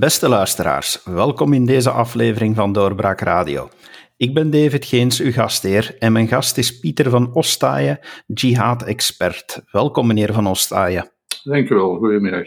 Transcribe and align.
Beste 0.00 0.28
luisteraars, 0.28 1.02
welkom 1.04 1.52
in 1.52 1.66
deze 1.66 1.90
aflevering 1.90 2.56
van 2.56 2.72
Doorbraak 2.72 3.20
Radio. 3.20 3.68
Ik 4.16 4.34
ben 4.34 4.50
David 4.50 4.84
Geens, 4.84 5.20
uw 5.20 5.32
gastheer, 5.32 5.96
en 5.98 6.12
mijn 6.12 6.28
gast 6.28 6.58
is 6.58 6.78
Pieter 6.78 7.10
van 7.10 7.34
Ostaaien, 7.34 7.98
jihad-expert. 8.26 9.62
Welkom, 9.70 10.06
meneer 10.06 10.32
van 10.32 10.46
Ostaaien. 10.46 11.10
Dank 11.42 11.68
u 11.68 11.74
wel, 11.74 11.96
goedemiddag. 11.96 12.46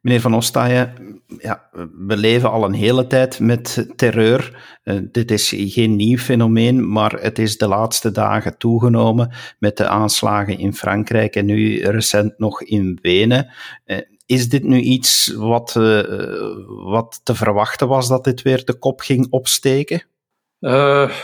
Meneer 0.00 0.20
Van 0.20 0.34
Ostaaien, 0.34 1.22
ja, 1.38 1.68
we 2.06 2.16
leven 2.16 2.50
al 2.50 2.64
een 2.64 2.72
hele 2.72 3.06
tijd 3.06 3.40
met 3.40 3.92
terreur. 3.96 4.64
Uh, 4.84 4.98
dit 5.02 5.30
is 5.30 5.52
geen 5.56 5.96
nieuw 5.96 6.18
fenomeen, 6.18 6.90
maar 6.92 7.12
het 7.12 7.38
is 7.38 7.58
de 7.58 7.68
laatste 7.68 8.10
dagen 8.10 8.58
toegenomen 8.58 9.32
met 9.58 9.76
de 9.76 9.88
aanslagen 9.88 10.58
in 10.58 10.74
Frankrijk 10.74 11.36
en 11.36 11.46
nu 11.46 11.82
recent 11.82 12.38
nog 12.38 12.62
in 12.62 12.98
Wenen. 13.02 13.52
Uh, 13.86 13.98
is 14.26 14.48
dit 14.48 14.62
nu 14.62 14.80
iets 14.80 15.34
wat, 15.36 15.74
uh, 15.78 16.02
wat 16.66 17.20
te 17.22 17.34
verwachten 17.34 17.88
was 17.88 18.08
dat 18.08 18.24
dit 18.24 18.42
weer 18.42 18.64
de 18.64 18.78
kop 18.78 19.00
ging 19.00 19.26
opsteken? 19.30 20.02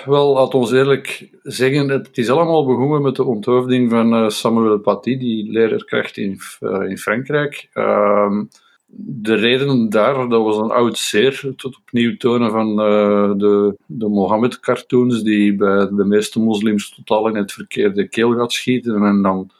wel, 0.04 0.32
laat 0.32 0.54
ons 0.54 0.73
eerlijk 0.73 1.30
zeggen, 1.42 1.88
het 1.88 2.18
is 2.18 2.28
allemaal 2.28 2.66
begonnen 2.66 3.02
met 3.02 3.16
de 3.16 3.24
onthoofding 3.24 3.90
van 3.90 4.30
Samuel 4.30 4.78
Paty, 4.78 5.18
die 5.18 5.50
leerkracht 5.50 6.16
in, 6.16 6.40
in 6.88 6.98
Frankrijk. 6.98 7.68
Ehm, 7.73 8.45
de 8.92 9.34
reden 9.34 9.90
daar, 9.90 10.28
dat 10.28 10.42
was 10.42 10.56
een 10.56 10.70
oud 10.70 10.98
zeer, 10.98 11.52
tot 11.56 11.76
opnieuw 11.76 12.16
tonen 12.16 12.51
van 12.51 12.70
uh, 12.70 13.32
de, 13.37 13.76
de 13.87 14.09
Mohammed-cartoons, 14.09 15.23
die 15.23 15.54
bij 15.54 15.88
de 15.90 16.04
meeste 16.04 16.40
moslims 16.40 16.95
totaal 16.95 17.28
in 17.28 17.37
het 17.37 17.52
verkeerde 17.52 18.09
keelgat 18.09 18.52
schieten, 18.52 19.02
en 19.02 19.23
dan 19.23 19.51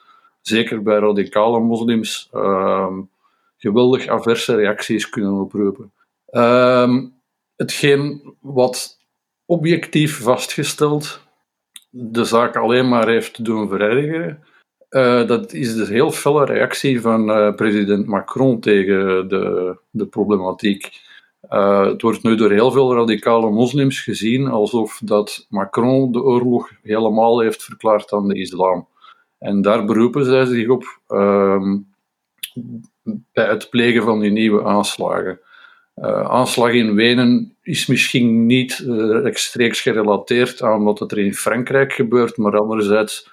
zeker 0.41 0.81
bij 0.81 0.99
radicale 0.99 1.59
moslims 1.59 2.29
uh, 2.33 2.97
geweldig 3.61 4.07
averse 4.07 4.55
reacties 4.55 5.09
kunnen 5.09 5.33
oproepen. 5.33 5.91
Uh, 6.31 6.97
hetgeen 7.55 8.33
wat 8.39 8.97
objectief 9.45 10.21
vastgesteld 10.21 11.21
de 11.89 12.23
zaak 12.23 12.55
alleen 12.55 12.89
maar 12.89 13.07
heeft 13.07 13.45
doen 13.45 13.69
verergeren, 13.69 14.43
uh, 14.89 15.27
dat 15.27 15.53
is 15.53 15.75
de 15.75 15.85
heel 15.85 16.11
felle 16.11 16.45
reactie 16.45 17.01
van 17.01 17.29
uh, 17.29 17.55
president 17.55 18.07
Macron 18.07 18.59
tegen 18.59 19.27
de, 19.27 19.75
de 19.89 20.05
problematiek. 20.05 20.89
Uh, 21.49 21.85
het 21.85 22.01
wordt 22.01 22.23
nu 22.23 22.35
door 22.35 22.51
heel 22.51 22.71
veel 22.71 22.95
radicale 22.95 23.49
moslims 23.49 23.99
gezien 24.01 24.47
alsof 24.47 25.01
dat 25.03 25.45
Macron 25.49 26.11
de 26.11 26.23
oorlog 26.23 26.71
helemaal 26.83 27.39
heeft 27.39 27.63
verklaard 27.63 28.13
aan 28.13 28.27
de 28.27 28.39
islam. 28.39 28.87
En 29.39 29.61
daar 29.61 29.85
beroepen 29.85 30.25
zij 30.25 30.45
zich 30.45 30.69
op 30.69 30.99
ehm, 31.07 31.77
bij 33.03 33.49
het 33.49 33.69
plegen 33.69 34.03
van 34.03 34.19
die 34.19 34.31
nieuwe 34.31 34.63
aanslagen. 34.63 35.39
aanslag 36.23 36.71
in 36.71 36.95
Wenen 36.95 37.55
is 37.61 37.85
misschien 37.85 38.45
niet 38.45 38.83
rechtstreeks 39.23 39.81
gerelateerd 39.81 40.61
aan 40.61 40.83
wat 40.83 41.11
er 41.11 41.17
in 41.17 41.33
Frankrijk 41.33 41.93
gebeurt, 41.93 42.37
maar 42.37 42.59
anderzijds 42.59 43.29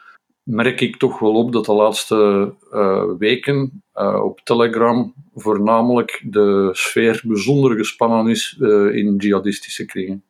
merk 0.48 0.80
ik 0.80 0.96
toch 0.96 1.18
wel 1.18 1.34
op 1.34 1.52
dat 1.52 1.64
de 1.64 1.72
laatste 1.72 2.54
uh, 2.72 3.04
weken 3.18 3.82
uh, 3.94 4.24
op 4.24 4.40
Telegram 4.44 5.14
voornamelijk 5.34 6.22
de 6.24 6.68
sfeer 6.72 7.22
bijzonder 7.24 7.76
gespannen 7.76 8.28
is 8.28 8.56
uh, 8.60 8.94
in 8.94 9.16
jihadistische 9.16 9.84
kringen. 9.84 10.22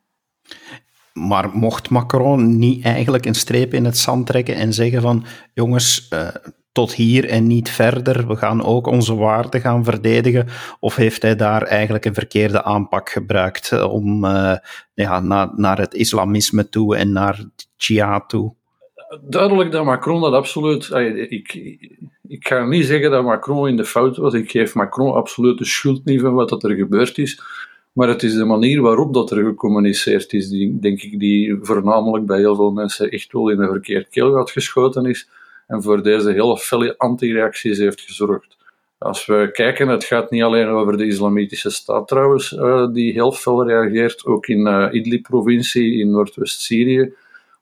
Maar 1.13 1.49
mocht 1.49 1.89
Macron 1.89 2.57
niet 2.57 2.85
eigenlijk 2.85 3.25
een 3.25 3.35
streep 3.35 3.73
in 3.73 3.85
het 3.85 3.97
zand 3.97 4.25
trekken 4.25 4.55
en 4.55 4.73
zeggen 4.73 5.01
van 5.01 5.25
jongens, 5.53 6.09
tot 6.71 6.93
hier 6.93 7.29
en 7.29 7.47
niet 7.47 7.69
verder, 7.69 8.27
we 8.27 8.35
gaan 8.35 8.63
ook 8.63 8.87
onze 8.87 9.15
waarden 9.15 9.61
gaan 9.61 9.83
verdedigen, 9.83 10.47
of 10.79 10.95
heeft 10.95 11.21
hij 11.21 11.35
daar 11.35 11.61
eigenlijk 11.61 12.05
een 12.05 12.13
verkeerde 12.13 12.63
aanpak 12.63 13.09
gebruikt 13.09 13.83
om 13.83 14.25
ja, 14.93 15.19
naar, 15.19 15.49
naar 15.55 15.77
het 15.77 15.93
islamisme 15.93 16.69
toe 16.69 16.95
en 16.95 17.11
naar 17.11 17.45
jihad 17.77 18.29
toe? 18.29 18.53
duidelijk 19.21 19.71
dat 19.71 19.85
Macron 19.85 20.21
dat 20.21 20.33
absoluut. 20.33 20.89
Ik, 21.29 21.53
ik 22.27 22.47
ga 22.47 22.65
niet 22.65 22.85
zeggen 22.85 23.11
dat 23.11 23.23
Macron 23.23 23.67
in 23.67 23.77
de 23.77 23.85
fout 23.85 24.17
was. 24.17 24.33
Ik 24.33 24.51
geef 24.51 24.75
Macron 24.75 25.13
absoluut 25.13 25.57
de 25.57 25.65
schuld 25.65 26.05
niet 26.05 26.21
van 26.21 26.33
wat 26.33 26.63
er 26.63 26.75
gebeurd 26.75 27.17
is. 27.17 27.41
Maar 27.93 28.07
het 28.07 28.23
is 28.23 28.33
de 28.33 28.45
manier 28.45 28.81
waarop 28.81 29.13
dat 29.13 29.31
er 29.31 29.43
gecommuniceerd 29.43 30.33
is, 30.33 30.49
die, 30.49 30.79
denk 30.79 31.01
ik, 31.01 31.19
die 31.19 31.57
voornamelijk 31.61 32.25
bij 32.25 32.39
heel 32.39 32.55
veel 32.55 32.71
mensen 32.71 33.11
echt 33.11 33.31
wel 33.31 33.49
in 33.49 33.59
een 33.59 33.69
verkeerd 33.69 34.09
keelgat 34.09 34.51
geschoten 34.51 35.05
is. 35.05 35.29
En 35.69 35.83
voor 35.83 36.03
deze 36.03 36.31
hele 36.31 36.57
felle 36.57 36.97
antireacties 36.97 37.77
heeft 37.77 38.01
gezorgd. 38.01 38.57
Als 38.97 39.25
we 39.25 39.49
kijken, 39.51 39.87
het 39.87 40.03
gaat 40.03 40.31
niet 40.31 40.43
alleen 40.43 40.67
over 40.67 40.97
de 40.97 41.05
Islamitische 41.05 41.69
Staat 41.69 42.07
trouwens, 42.07 42.51
uh, 42.51 42.87
die 42.93 43.13
heel 43.13 43.31
fel 43.31 43.67
reageert. 43.67 44.25
Ook 44.25 44.47
in 44.47 44.67
uh, 44.67 44.87
Idlib-provincie 44.91 45.99
in 45.99 46.11
Noordwest-Syrië 46.11 47.13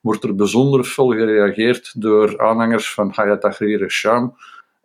wordt 0.02 0.24
er 0.24 0.36
bijzonder 0.36 0.84
fel 0.84 1.08
gereageerd 1.08 2.02
door 2.02 2.40
aanhangers 2.40 2.94
van 2.94 3.12
Hayat 3.16 3.42
Tahrir 3.42 3.82
al-Sham 3.82 4.36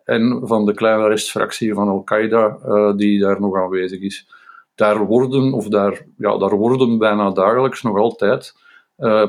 en 0.03 0.41
van 0.43 0.65
de 0.65 0.73
kleine 0.73 1.07
restfractie 1.07 1.73
van 1.73 1.87
Al-Qaeda 1.87 2.57
uh, 2.65 2.95
die 2.95 3.19
daar 3.19 3.41
nog 3.41 3.55
aanwezig 3.55 4.01
is. 4.01 4.27
Daar 4.75 5.05
worden, 5.05 5.53
of 5.53 5.67
daar, 5.67 6.05
ja, 6.17 6.37
daar 6.37 6.55
worden 6.55 6.97
bijna 6.97 7.31
dagelijks 7.31 7.81
nog 7.81 7.97
altijd 7.97 8.61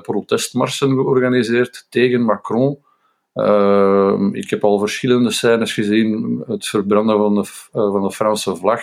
protestmarsen 0.03 0.91
georganiseerd 0.91 1.87
tegen 1.91 2.23
Macron. 2.23 2.84
Uh, 3.35 4.29
ik 4.33 4.51
heb 4.51 4.65
al 4.65 4.79
verschillende 4.79 5.31
scènes 5.31 5.73
gezien, 5.73 6.43
het 6.47 6.67
verbranden 6.67 7.17
van 7.17 7.35
de, 7.35 7.45
van 7.73 8.03
de 8.03 8.13
Franse 8.13 8.57
vlag, 8.57 8.83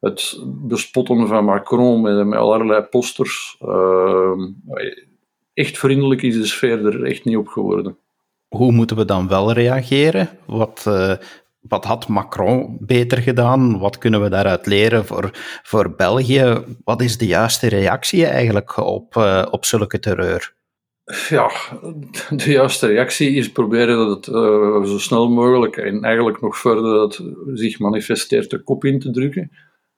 het 0.00 0.38
bespotten 0.46 1.26
van 1.26 1.44
Macron 1.44 2.00
met, 2.00 2.36
allerlei 2.36 2.82
posters. 2.82 3.58
Uh, 3.62 4.48
echt 5.54 5.78
vriendelijk 5.78 6.22
is 6.22 6.34
de 6.34 6.46
sfeer 6.46 6.86
er 6.86 7.04
echt 7.04 7.24
niet 7.24 7.36
op 7.36 7.48
geworden. 7.48 7.96
Hoe 8.48 8.72
moeten 8.72 8.96
we 8.96 9.04
dan 9.04 9.28
wel 9.28 9.52
reageren? 9.52 10.28
Wat, 10.46 10.84
uh, 10.88 11.14
wat 11.60 11.84
had 11.84 12.08
Macron 12.08 12.76
beter 12.80 13.18
gedaan? 13.18 13.78
Wat 13.78 13.98
kunnen 13.98 14.22
we 14.22 14.28
daaruit 14.28 14.66
leren 14.66 15.04
voor, 15.04 15.30
voor 15.62 15.94
België? 15.94 16.64
Wat 16.84 17.02
is 17.02 17.18
de 17.18 17.26
juiste 17.26 17.68
reactie 17.68 18.26
eigenlijk 18.26 18.76
op, 18.76 19.16
uh, 19.16 19.46
op 19.50 19.64
zulke 19.64 19.98
terreur? 19.98 20.54
Ja, 21.12 21.50
de 22.30 22.50
juiste 22.50 22.86
reactie 22.86 23.34
is 23.34 23.52
proberen 23.52 23.96
dat 23.96 24.26
het 24.26 24.34
uh, 24.34 24.82
zo 24.82 24.98
snel 24.98 25.30
mogelijk 25.30 25.76
en 25.76 26.04
eigenlijk 26.04 26.40
nog 26.40 26.58
verder 26.58 26.82
dat 26.82 27.22
zich 27.54 27.78
manifesteert 27.78 28.50
de 28.50 28.62
kop 28.62 28.84
in 28.84 29.00
te 29.00 29.10
drukken. 29.10 29.50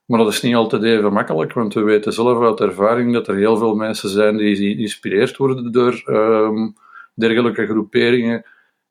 Maar 0.04 0.19
dat 0.19 0.32
is 0.32 0.42
niet 0.42 0.54
altijd 0.54 0.82
even 0.82 1.12
makkelijk, 1.12 1.52
want 1.52 1.75
we 1.75 1.82
weten 1.82 2.12
zelf 2.12 2.42
uit 2.42 2.60
ervaring 2.60 3.12
dat 3.12 3.28
er 3.28 3.36
heel 3.36 3.56
veel 3.56 3.75
mensen 3.75 4.08
zijn 4.08 4.36
die 4.36 4.56
geïnspireerd 4.56 5.36
worden 5.36 5.72
door 5.72 6.02
um, 6.06 6.75
dergelijke 7.14 7.66
groeperingen, 7.66 8.44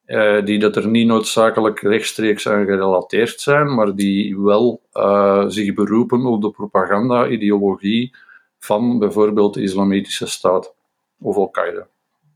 uh, 0.05 0.45
die 0.45 0.59
dat 0.59 0.75
er 0.75 0.88
niet 0.88 1.07
noodzakelijk 1.07 1.79
rechtstreeks 1.79 2.47
aan 2.47 2.66
gerelateerd 2.66 3.40
zijn, 3.40 3.75
maar 3.75 3.95
die 3.95 4.40
wel 4.40 4.81
uh, 4.94 5.44
zich 5.47 5.73
beroepen 5.73 6.25
op 6.25 6.41
de 6.41 6.51
propaganda-ideologie 6.51 8.16
van 8.59 9.00
bijvoorbeeld 9.00 9.53
de 9.53 9.61
Islamitische 9.61 10.28
Staat 10.28 10.75
of 11.19 11.35
Al-Qaeda. 11.35 11.88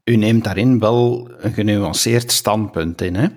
U 0.09 0.15
neemt 0.15 0.43
daarin 0.43 0.79
wel 0.79 1.29
een 1.37 1.53
genuanceerd 1.53 2.31
standpunt 2.31 3.01
in, 3.01 3.15
hè? 3.15 3.27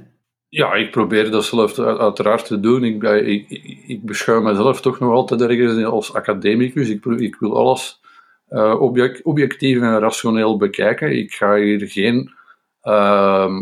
Ja, 0.48 0.74
ik 0.74 0.90
probeer 0.90 1.30
dat 1.30 1.44
zelf 1.44 1.78
uiteraard 1.78 2.46
te 2.46 2.60
doen. 2.60 2.84
Ik, 2.84 3.02
ik, 3.02 3.50
ik 3.86 4.04
beschouw 4.04 4.40
mezelf 4.40 4.80
toch 4.80 4.98
nog 4.98 5.12
altijd 5.12 5.40
ergens 5.40 5.84
als 5.84 6.14
academicus. 6.14 6.88
Ik, 6.88 7.04
ik 7.04 7.36
wil 7.36 7.56
alles 7.56 8.00
object, 8.78 9.22
objectief 9.22 9.80
en 9.80 9.98
rationeel 9.98 10.56
bekijken. 10.56 11.18
Ik 11.18 11.32
ga 11.32 11.56
hier 11.56 11.88
geen 11.88 12.30
uh, 12.82 13.56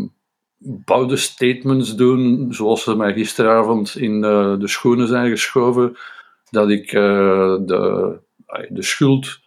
bouwde 0.59 1.15
statements 1.15 1.95
doen, 1.95 2.53
zoals 2.53 2.83
ze 2.83 2.95
mij 2.95 3.13
gisteravond 3.13 3.95
in 3.95 4.23
uh, 4.23 4.59
de 4.59 4.67
schoenen 4.67 5.07
zijn 5.07 5.29
geschoven, 5.29 5.97
dat 6.49 6.69
ik 6.69 6.93
uh, 6.93 7.01
de, 7.65 8.13
de 8.69 8.83
schuld 8.83 9.39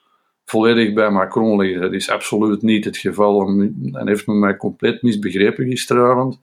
volledig 0.53 0.93
bij 0.93 1.11
Macron 1.11 1.57
leg. 1.57 1.81
Dat 1.81 1.93
is 1.93 2.11
absoluut 2.11 2.63
niet 2.63 2.85
het 2.85 2.97
geval 2.97 3.49
en 3.49 4.09
heeft 4.09 4.27
me 4.27 4.35
mij 4.35 4.57
compleet 4.57 5.03
misbegrepen 5.03 5.67
gisteravond. 5.67 6.41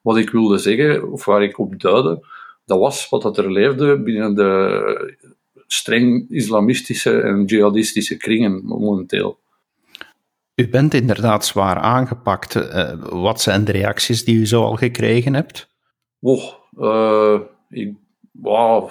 Wat 0.00 0.16
ik 0.16 0.30
wilde 0.30 0.58
zeggen, 0.58 1.12
of 1.12 1.24
waar 1.24 1.42
ik 1.42 1.58
op 1.58 1.80
duidde, 1.80 2.26
dat 2.64 2.78
was 2.78 3.08
wat 3.08 3.38
er 3.38 3.52
leefde 3.52 4.02
binnen 4.02 4.34
de 4.34 5.18
streng 5.66 6.30
islamistische 6.30 7.20
en 7.20 7.44
jihadistische 7.44 8.16
kringen 8.16 8.64
momenteel. 8.64 9.38
U 10.54 10.68
bent 10.68 10.94
inderdaad 10.94 11.46
zwaar 11.46 11.76
aangepakt. 11.76 12.54
Uh, 12.54 12.92
wat 13.10 13.40
zijn 13.40 13.64
de 13.64 13.72
reacties 13.72 14.24
die 14.24 14.36
u 14.36 14.46
zo 14.46 14.62
al 14.62 14.76
gekregen 14.76 15.34
hebt? 15.34 15.68
Oh, 16.20 16.52
uh, 16.78 17.40
ik, 17.70 17.94
wow, 18.32 18.90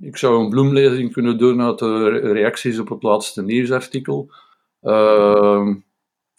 ik 0.00 0.16
zou 0.16 0.42
een 0.42 0.50
bloemlezing 0.50 1.12
kunnen 1.12 1.38
doen 1.38 1.62
uit 1.62 1.78
de 1.78 2.08
reacties 2.18 2.78
op 2.78 2.88
het 2.88 3.02
laatste 3.02 3.42
nieuwsartikel. 3.42 4.30
Uh, 4.82 5.68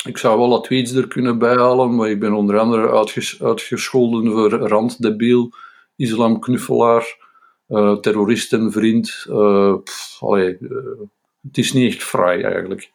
ik 0.06 0.18
zou 0.18 0.38
wel 0.38 0.50
wat 0.50 0.64
tweets 0.64 0.92
er 0.92 1.08
kunnen 1.08 1.38
bijhalen, 1.38 1.96
maar 1.96 2.10
ik 2.10 2.20
ben 2.20 2.34
onder 2.34 2.60
andere 2.60 2.92
uitges 2.92 3.44
uitgescholden 3.44 4.32
voor 4.32 4.50
randdebiel, 4.50 5.52
islamknuffelaar, 5.96 7.18
uh, 7.68 7.98
terroristenvriend. 7.98 9.26
Pff, 9.84 10.18
allee, 10.20 10.58
het 11.42 11.58
is 11.58 11.74
niet 11.74 11.94
echt 11.94 12.04
fraai 12.04 12.42
eigenlijk. 12.42 12.92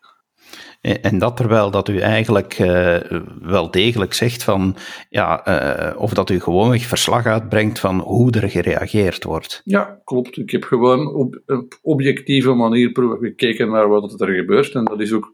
En 0.87 1.19
dat 1.19 1.37
terwijl 1.37 1.71
dat 1.71 1.89
u 1.89 1.99
eigenlijk 1.99 2.59
uh, 2.59 2.97
wel 3.43 3.71
degelijk 3.71 4.15
zegt 4.15 4.43
van, 4.43 4.77
ja, 5.11 5.49
uh, 5.93 6.01
of 6.01 6.15
dat 6.15 6.31
u 6.31 6.41
gewoonweg 6.41 6.83
verslag 6.83 7.27
uitbrengt 7.27 7.79
van 7.79 7.99
hoe 7.99 8.31
er 8.31 8.51
gereageerd 8.51 9.25
wordt. 9.25 9.61
Ja, 9.65 10.01
klopt. 10.05 10.37
Ik 10.37 10.51
heb 10.51 10.65
gewoon 10.65 11.15
op 11.15 11.41
een 11.47 11.69
objectieve 11.83 12.53
manier 12.53 12.91
gekeken 13.21 13.71
naar 13.71 13.89
wat 13.89 14.21
er 14.21 14.35
gebeurt. 14.35 14.75
En 14.75 14.85
dat 14.85 15.01
is 15.01 15.13
ook 15.13 15.33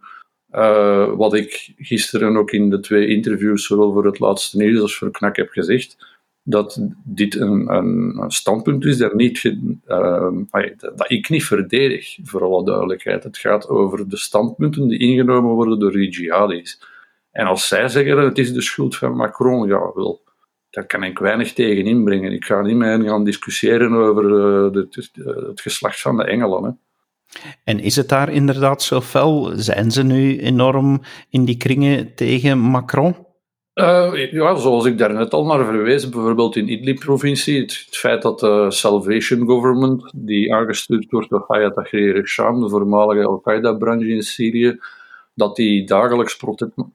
uh, 0.52 1.12
wat 1.14 1.34
ik 1.34 1.72
gisteren 1.76 2.36
ook 2.36 2.50
in 2.50 2.70
de 2.70 2.80
twee 2.80 3.06
interviews, 3.06 3.66
zowel 3.66 3.92
voor 3.92 4.06
het 4.06 4.18
laatste 4.18 4.56
nieuws 4.56 4.80
als 4.80 4.96
voor 4.96 5.10
KNAK, 5.10 5.36
heb 5.36 5.48
gezegd 5.48 5.96
dat 6.42 6.86
dit 7.04 7.34
een, 7.34 7.74
een, 7.74 8.30
standpunt 8.30 8.84
is 8.84 8.96
dat, 8.98 9.14
niet 9.14 9.56
dat 10.78 11.10
ik 11.10 11.28
niet 11.28 11.44
verdedig, 11.44 12.18
voor 12.22 12.42
alle 12.42 12.64
duidelijkheid. 12.64 13.24
Het 13.24 13.38
gaat 13.38 13.68
over 13.68 14.08
de 14.08 14.16
standpunten 14.16 14.88
die 14.88 14.98
ingenomen 14.98 15.54
worden 15.54 15.78
door 15.78 15.92
die 15.92 16.10
jihadis. 16.10 16.82
En 17.30 17.46
als 17.46 17.68
zij 17.68 17.88
zeggen 17.88 18.16
dat 18.16 18.24
het 18.24 18.38
is 18.38 18.52
de 18.52 18.62
schuld 18.62 18.96
van 18.96 19.16
Macron, 19.16 19.68
ja, 19.68 19.92
wel, 19.94 20.22
daar 20.70 20.86
kan 20.86 21.02
ik 21.02 21.18
weinig 21.18 21.52
tegen 21.52 21.84
inbrengen. 21.84 22.32
Ik 22.32 22.44
ga 22.44 22.60
niet 22.60 22.76
meer 22.76 23.02
gaan 23.02 23.24
discussiëren 23.24 23.92
over 23.92 24.22
de, 24.72 24.86
het 25.48 25.60
geslacht 25.60 26.00
van 26.00 26.16
de 26.16 26.24
Engelen. 26.24 26.64
Hè. 26.64 26.70
En 27.64 27.80
is 27.80 27.96
het 27.96 28.08
daar 28.08 28.32
inderdaad 28.32 28.82
zo 28.82 29.00
fel? 29.00 29.52
Zijn 29.54 29.90
ze 29.90 30.02
nu 30.02 30.38
enorm 30.40 31.02
in 31.30 31.44
die 31.44 31.56
kringen 31.56 32.14
tegen 32.14 32.58
Macron? 32.58 33.14
Uh, 33.74 34.32
ja, 34.32 34.54
zoals 34.54 34.84
ik 34.84 34.98
daarnet 34.98 35.32
al 35.32 35.44
naar 35.44 35.64
verwees, 35.64 36.08
bijvoorbeeld 36.08 36.56
in 36.56 36.68
Idlib-provincie, 36.68 37.60
het, 37.60 37.72
feit 37.90 38.22
dat 38.22 38.40
de 38.40 38.66
Salvation 38.70 39.46
Government, 39.46 40.10
die 40.14 40.54
aangestuurd 40.54 41.10
wordt 41.10 41.30
door 41.30 41.44
Hayat 41.48 41.74
Tahrir 41.74 42.26
Sham, 42.26 42.60
de 42.60 42.68
voormalige 42.68 43.26
Al-Qaeda-branche 43.26 44.08
in 44.08 44.22
Syrië, 44.22 44.78
dat 45.34 45.56
die 45.56 45.86
dagelijks 45.86 46.40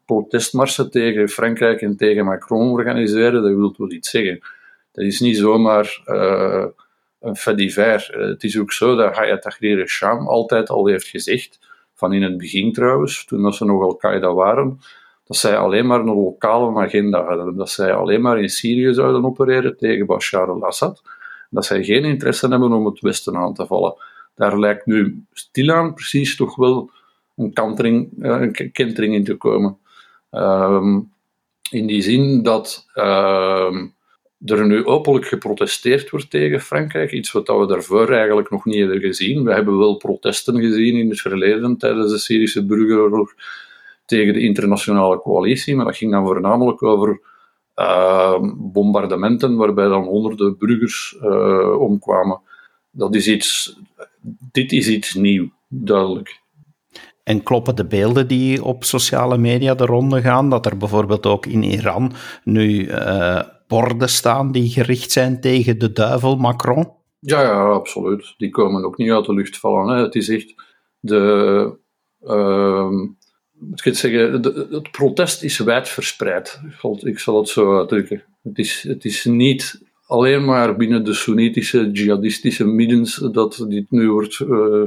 protestmarsen 0.05 0.91
tegen 0.91 1.29
Frankrijk 1.29 1.81
en 1.81 1.97
tegen 1.97 2.25
Macron 2.25 2.71
organiseren, 2.71 3.41
dat 3.41 3.55
wil 3.55 3.75
wel 3.77 3.91
iets 3.91 4.09
zeggen. 4.09 4.39
Dat 4.91 5.05
is 5.05 5.19
niet 5.19 5.37
zomaar 5.37 6.01
uh, 6.05 6.65
een 7.19 7.35
fait. 7.35 7.59
Uh, 7.59 8.27
het 8.27 8.43
is 8.43 8.59
ook 8.59 8.71
zo 8.71 8.95
dat 8.95 9.15
Hayat 9.15 9.41
Tahrir 9.41 9.87
Sham 9.87 10.27
altijd 10.27 10.69
al 10.69 10.87
heeft 10.87 11.07
gezegd, 11.07 11.59
van 11.93 12.13
in 12.13 12.21
het 12.21 12.37
begin 12.37 12.73
trouwens, 12.73 13.25
toen 13.25 13.53
ze 13.53 13.65
nog 13.65 13.81
Al-Qaeda 13.81 14.33
waren, 14.33 14.79
dat 15.27 15.37
zij 15.37 15.57
alleen 15.57 15.87
maar 15.87 15.99
een 15.99 16.05
lokale 16.05 16.79
agenda 16.79 17.23
hadden. 17.23 17.55
Dat 17.55 17.69
zij 17.69 17.93
alleen 17.93 18.21
maar 18.21 18.39
in 18.39 18.49
Syrië 18.49 18.93
zouden 18.93 19.25
opereren 19.25 19.77
tegen 19.77 20.05
Bashar 20.05 20.49
al-Assad. 20.49 21.01
Dat 21.49 21.65
zij 21.65 21.83
geen 21.83 22.03
interesse 22.03 22.47
hebben 22.47 22.71
om 22.71 22.85
het 22.85 22.99
Westen 22.99 23.37
aan 23.37 23.53
te 23.53 23.65
vallen. 23.65 23.95
Daar 24.35 24.59
lijkt 24.59 24.85
nu 24.85 25.23
stilaan 25.33 25.93
precies 25.93 26.35
toch 26.35 26.55
wel 26.55 26.91
een, 27.35 27.53
kantering, 27.53 28.09
eh, 28.21 28.41
een 28.41 28.71
kentering 28.71 29.13
in 29.13 29.23
te 29.23 29.35
komen. 29.35 29.77
Ehm, 30.29 30.99
in 31.69 31.87
die 31.87 32.01
zin 32.01 32.43
dat 32.43 32.85
uh, 32.95 33.75
er 34.45 34.67
nu 34.67 34.85
openlijk 34.85 35.25
geprotesteerd 35.25 36.09
wordt 36.09 36.29
tegen 36.29 36.61
Frankrijk, 36.61 37.11
iets 37.11 37.31
wat 37.31 37.47
we 37.47 37.65
daarvoor 37.67 38.09
eigenlijk 38.09 38.49
nog 38.49 38.65
niet 38.65 38.79
hebben 38.79 38.99
gezien. 38.99 39.43
We 39.43 39.53
hebben 39.53 39.77
wel 39.77 39.97
protesten 39.97 40.59
gezien 40.59 40.95
in 40.95 41.09
het 41.09 41.21
verleden 41.21 41.77
tijdens 41.77 42.11
de 42.11 42.17
Syrische 42.17 42.65
burgeroorlog 42.65 43.33
tegen 44.07 44.33
de 44.33 44.39
internationale 44.39 45.19
coalitie, 45.19 45.75
maar 45.75 45.85
dat 45.85 45.97
ging 45.97 46.11
dan 46.11 46.25
voornamelijk 46.25 46.83
over 46.83 47.21
uh, 47.75 48.39
bombardementen 48.57 49.55
waarbij 49.55 49.87
dan 49.87 50.03
honderden 50.03 50.57
burgers 50.57 51.17
uh, 51.21 51.79
omkwamen. 51.79 52.41
Dat 52.91 53.15
is 53.15 53.27
iets, 53.27 53.79
dit 54.51 54.71
is 54.71 54.87
iets 54.87 55.13
nieuw, 55.13 55.49
duidelijk. 55.67 56.41
En 57.23 57.43
kloppen 57.43 57.75
de 57.75 57.85
beelden 57.85 58.27
die 58.27 58.63
op 58.63 58.83
sociale 58.83 59.37
media 59.37 59.75
de 59.75 59.85
ronde 59.85 60.21
gaan, 60.21 60.49
dat 60.49 60.65
er 60.65 60.77
bijvoorbeeld 60.77 61.25
ook 61.25 61.45
in 61.45 61.63
Iran 61.63 62.11
nu 62.43 62.85
uh, 62.85 63.41
borden 63.67 64.09
staan 64.09 64.51
die 64.51 64.69
gericht 64.69 65.11
zijn 65.11 65.41
tegen 65.41 65.79
de 65.79 65.91
duivel 65.91 66.35
Macron? 66.35 66.91
Ja, 67.19 67.41
ja, 67.41 67.69
absoluut. 67.69 68.33
Die 68.37 68.49
komen 68.49 68.85
ook 68.85 68.97
niet 68.97 69.11
uit 69.11 69.25
de 69.25 69.33
lucht 69.33 69.57
vallen. 69.57 69.95
Hè. 69.95 70.03
Het 70.03 70.15
is 70.15 70.29
echt 70.29 70.53
de, 70.99 71.77
uh, 72.21 72.91
moet 73.59 73.85
ik 73.85 73.95
zeggen, 73.95 74.31
het 74.71 74.91
protest 74.91 75.43
is 75.43 75.57
wijd 75.57 75.89
verspreid. 75.89 76.61
Ik 76.99 77.19
zal 77.19 77.37
het 77.37 77.49
zo 77.49 77.77
uitdrukken. 77.77 78.23
Het 78.43 78.57
is, 78.57 78.83
het 78.87 79.05
is 79.05 79.25
niet 79.25 79.81
alleen 80.05 80.45
maar 80.45 80.75
binnen 80.75 81.03
de 81.03 81.13
Soenitische, 81.13 81.91
jihadistische 81.91 82.65
middens 82.65 83.15
dat 83.15 83.65
dit 83.69 83.91
nu 83.91 84.11
wordt 84.11 84.39
uh, 84.39 84.83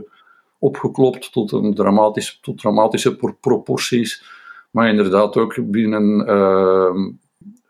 opgeklopt 0.58 1.32
tot, 1.32 1.52
een 1.52 1.74
dramatisch, 1.74 2.38
tot 2.42 2.58
dramatische 2.58 3.16
proporties, 3.40 4.22
maar 4.70 4.88
inderdaad 4.88 5.36
ook 5.36 5.70
binnen, 5.70 6.28
uh, 6.28 6.94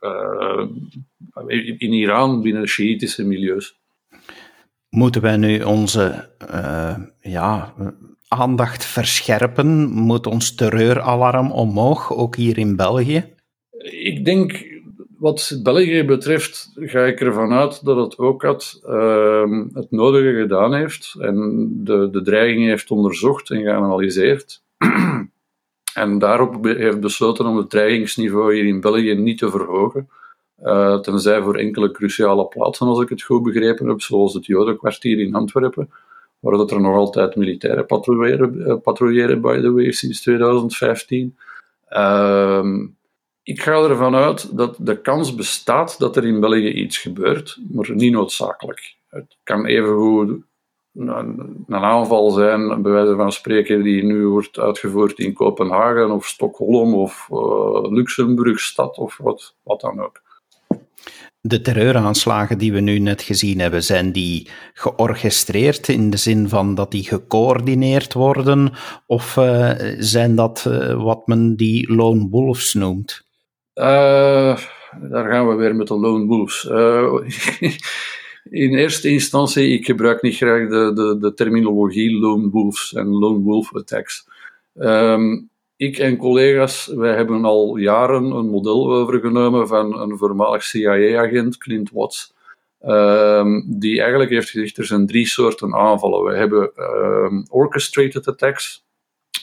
uh, 0.00 0.66
in 1.78 1.92
Iran, 1.92 2.42
binnen 2.42 2.68
Shiïtische 2.68 3.24
milieus. 3.26 3.78
Moeten 4.88 5.22
wij 5.22 5.36
nu 5.36 5.62
onze 5.62 6.28
ja, 7.20 7.74
aandacht 8.30 8.84
verscherpen? 8.84 9.90
Moet 9.90 10.26
ons 10.26 10.54
terreuralarm 10.54 11.50
omhoog, 11.52 12.12
ook 12.12 12.36
hier 12.36 12.58
in 12.58 12.76
België? 12.76 13.24
Ik 13.90 14.24
denk, 14.24 14.64
wat 15.18 15.60
België 15.62 16.04
betreft, 16.04 16.72
ga 16.74 17.00
ik 17.00 17.20
ervan 17.20 17.52
uit 17.52 17.84
dat 17.84 17.96
het 17.96 18.18
ook 18.18 18.42
had, 18.42 18.80
uh, 18.86 19.66
het 19.72 19.90
nodige 19.90 20.40
gedaan 20.40 20.74
heeft 20.74 21.14
en 21.18 21.68
de, 21.84 22.08
de 22.10 22.22
dreiging 22.22 22.66
heeft 22.66 22.90
onderzocht 22.90 23.50
en 23.50 23.62
geanalyseerd. 23.62 24.62
en 25.94 26.18
daarop 26.18 26.64
heeft 26.64 27.00
besloten 27.00 27.46
om 27.46 27.56
het 27.56 27.70
dreigingsniveau 27.70 28.54
hier 28.54 28.66
in 28.66 28.80
België 28.80 29.14
niet 29.14 29.38
te 29.38 29.50
verhogen. 29.50 30.08
Uh, 30.62 31.00
tenzij 31.00 31.42
voor 31.42 31.56
enkele 31.56 31.90
cruciale 31.90 32.46
plaatsen, 32.46 32.86
als 32.86 33.00
ik 33.00 33.08
het 33.08 33.22
goed 33.22 33.42
begrepen 33.42 33.88
heb, 33.88 34.00
zoals 34.00 34.34
het 34.34 34.46
Jodenkwartier 34.46 35.18
in 35.18 35.34
Antwerpen 35.34 35.90
waar 36.40 36.56
dat 36.56 36.70
er 36.70 36.80
nog 36.80 36.94
altijd 36.94 37.36
militairen 37.36 37.86
patrouilleren, 37.86 38.54
uh, 38.54 38.74
patrouilleren 38.82 39.40
by 39.40 39.60
the 39.60 39.72
way, 39.72 39.92
sinds 39.92 40.20
2015. 40.20 41.36
Ehm, 41.88 42.86
ik 43.42 43.62
ga 43.62 43.72
ervan 43.72 44.14
uit 44.14 44.56
dat 44.56 44.76
de 44.78 45.00
kans 45.00 45.34
bestaat 45.34 45.98
dat 45.98 46.16
er 46.16 46.26
in 46.26 46.40
België 46.40 46.72
iets 46.72 46.98
gebeurt, 46.98 47.58
maar 47.70 47.94
niet 47.94 48.12
noodzakelijk. 48.12 48.94
Het 49.08 49.36
kan 49.42 49.66
evengoed 49.66 50.42
een, 50.94 51.64
een 51.68 51.84
aanval 51.84 52.30
zijn, 52.30 52.82
bij 52.82 52.92
wijze 52.92 53.16
van 53.16 53.32
spreken, 53.32 53.82
die 53.82 54.04
nu 54.04 54.26
wordt 54.26 54.58
uitgevoerd 54.58 55.18
in 55.18 55.32
Kopenhagen 55.32 56.10
of 56.10 56.26
Stockholm 56.26 56.94
of 56.94 57.28
uh, 57.32 57.90
Luxemburgstad 57.90 58.98
of 58.98 59.16
wat, 59.16 59.54
wat 59.62 59.80
dan 59.80 60.00
ook. 60.00 60.22
De 61.42 61.60
terreuraanslagen 61.60 62.58
die 62.58 62.72
we 62.72 62.80
nu 62.80 62.98
net 62.98 63.22
gezien 63.22 63.58
hebben, 63.58 63.82
zijn 63.82 64.12
die 64.12 64.48
georchestreerd 64.74 65.88
in 65.88 66.10
de 66.10 66.16
zin 66.16 66.48
van 66.48 66.74
dat 66.74 66.90
die 66.90 67.04
gecoördineerd 67.04 68.12
worden? 68.12 68.72
Of 69.06 69.36
uh, 69.36 69.70
zijn 69.98 70.34
dat 70.34 70.64
uh, 70.68 71.02
wat 71.02 71.26
men 71.26 71.56
die 71.56 71.92
lone 71.92 72.28
wolves 72.30 72.74
noemt? 72.74 73.22
Uh, 73.74 74.56
daar 75.10 75.30
gaan 75.30 75.48
we 75.48 75.54
weer 75.54 75.76
met 75.76 75.86
de 75.86 75.98
lone 75.98 76.26
wolves. 76.26 76.64
in 78.64 78.74
eerste 78.74 79.08
instantie, 79.08 79.68
ik 79.68 79.84
gebruik 79.84 80.22
niet 80.22 80.36
graag 80.36 80.68
de, 80.68 80.92
de, 80.94 81.16
de 81.20 81.34
terminologie 81.34 82.18
lone 82.18 82.50
wolves 82.50 82.92
en 82.92 83.06
lone 83.06 83.42
wolf 83.42 83.74
attacks. 83.74 84.28
Um, 84.74 85.49
ik 85.80 85.98
en 85.98 86.16
collega's, 86.16 86.86
wij 86.86 87.14
hebben 87.14 87.44
al 87.44 87.76
jaren 87.76 88.24
een 88.24 88.48
model 88.48 88.92
overgenomen 88.92 89.68
van 89.68 90.00
een 90.00 90.18
voormalig 90.18 90.62
CIA-agent, 90.62 91.58
Clint 91.58 91.90
Watts, 91.90 92.34
um, 92.82 93.64
die 93.66 94.00
eigenlijk 94.00 94.30
heeft 94.30 94.50
gezegd, 94.50 94.78
er 94.78 94.84
zijn 94.84 95.06
drie 95.06 95.26
soorten 95.26 95.74
aanvallen. 95.74 96.24
We 96.24 96.36
hebben 96.36 96.72
um, 96.76 97.46
orchestrated 97.50 98.28
attacks, 98.28 98.84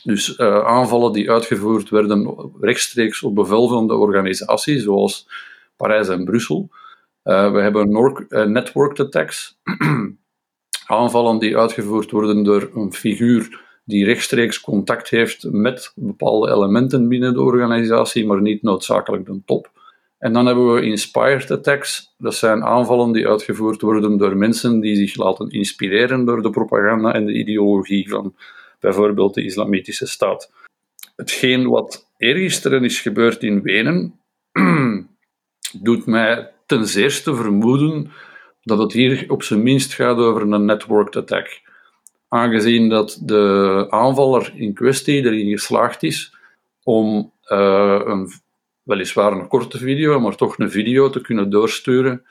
dus 0.03 0.37
uh, 0.37 0.65
aanvallen 0.65 1.13
die 1.13 1.31
uitgevoerd 1.31 1.89
werden 1.89 2.51
rechtstreeks 2.61 3.23
op 3.23 3.35
bevel 3.35 3.67
van 3.67 3.87
de 3.87 3.95
organisatie, 3.95 4.79
zoals 4.79 5.29
Parijs 5.77 6.07
en 6.07 6.25
Brussel. 6.25 6.69
Uh, 7.23 7.51
we 7.51 7.61
hebben 7.61 7.89
uh, 8.29 8.43
networked 8.43 8.99
attacks, 8.99 9.57
aanvallen 10.87 11.39
die 11.39 11.57
uitgevoerd 11.57 12.11
worden 12.11 12.43
door 12.43 12.69
een 12.73 12.93
figuur 12.93 13.65
die 13.87 14.05
rechtstreeks 14.05 14.61
contact 14.61 15.09
heeft 15.09 15.47
met 15.51 15.91
bepaalde 15.95 16.51
elementen 16.51 17.07
binnen 17.07 17.33
de 17.33 17.41
organisatie, 17.41 18.25
maar 18.25 18.41
niet 18.41 18.61
noodzakelijk 18.61 19.25
de 19.25 19.41
top. 19.45 19.71
En 20.17 20.33
dan 20.33 20.45
hebben 20.45 20.73
we 20.73 20.81
inspired 20.81 21.51
attacks. 21.51 22.13
Dat 22.17 22.35
zijn 22.35 22.63
aanvallen 22.63 23.11
die 23.11 23.27
uitgevoerd 23.27 23.81
worden 23.81 24.17
door 24.17 24.37
mensen 24.37 24.79
die 24.79 24.95
zich 24.95 25.15
laten 25.15 25.49
inspireren 25.49 26.25
door 26.25 26.41
de 26.41 26.49
propaganda 26.49 27.13
en 27.13 27.25
de 27.25 27.33
ideologie 27.33 28.09
van 28.09 28.35
bijvoorbeeld 28.79 29.33
de 29.33 29.43
Islamitische 29.43 30.07
Staat. 30.07 30.51
Hetgeen 31.15 31.67
wat 31.69 32.09
eergisteren 32.17 32.83
is 32.83 33.01
gebeurd 33.01 33.43
in 33.43 33.61
Wenen, 33.61 34.19
doet 35.81 36.05
mij 36.05 36.51
ten 36.65 36.87
zeerste 36.87 37.35
vermoeden 37.35 38.11
dat 38.63 38.77
het 38.77 38.93
hier 38.93 39.25
op 39.27 39.43
zijn 39.43 39.63
minst 39.63 39.93
gaat 39.93 40.17
over 40.17 40.41
een 40.41 40.65
networked 40.65 41.15
attack. 41.15 41.61
Aangezien 42.27 42.89
dat 42.89 43.19
de 43.21 43.85
aanvaller 43.89 44.53
in 44.55 44.73
kwestie 44.73 45.25
erin 45.25 45.49
geslaagd 45.49 46.03
is 46.03 46.35
om 46.83 47.31
uh, 47.51 48.01
een, 48.05 48.29
weliswaar 48.83 49.31
een 49.31 49.47
korte 49.47 49.77
video, 49.77 50.19
maar 50.19 50.35
toch 50.35 50.59
een 50.59 50.71
video 50.71 51.09
te 51.09 51.21
kunnen 51.21 51.49
doorsturen 51.49 52.25